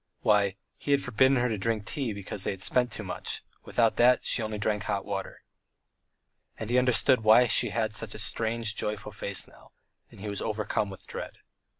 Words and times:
Why, 0.21 0.55
he 0.79 0.89
had 0.89 1.03
forbidden 1.03 1.37
her 1.37 1.47
to 1.47 1.59
drink 1.59 1.85
tea 1.85 2.11
because 2.11 2.43
they 2.43 2.57
spent 2.57 2.91
too 2.91 3.03
much 3.03 3.43
without 3.65 3.97
that, 3.97 4.17
and 4.17 4.25
she 4.25 4.41
drank 4.57 4.65
only 4.65 4.85
hot 4.95 5.05
water. 5.05 5.43
And 6.57 6.71
he 6.71 6.79
understood 6.79 7.21
why 7.23 7.45
she 7.45 7.69
had 7.69 7.93
such 7.93 8.15
a 8.15 8.17
strange, 8.17 8.75
joyful 8.75 9.11
face 9.11 9.47
now, 9.47 9.73
and 10.09 10.19
he 10.19 10.27
was 10.27 10.41
overcome 10.41 10.89
with 10.89 11.05
dread. 11.05 11.37